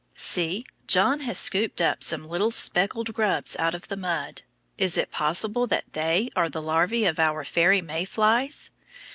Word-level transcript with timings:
See, 0.15 0.65
John 0.87 1.19
has 1.19 1.37
scooped 1.37 1.79
up 1.79 2.01
some 2.01 2.27
little 2.27 2.49
speckled 2.49 3.13
grubs 3.13 3.55
out 3.57 3.75
of 3.75 3.87
the 3.87 3.95
mud. 3.95 4.41
Is 4.75 4.97
it 4.97 5.11
possible 5.11 5.67
that 5.67 5.93
they 5.93 6.31
are 6.35 6.49
the 6.49 6.59
larvæ 6.59 7.07
of 7.07 7.19
our 7.19 7.43
fairy 7.43 7.81
May 7.81 8.05
flies? 8.05 8.71